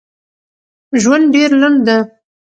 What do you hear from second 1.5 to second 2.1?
لنډ ده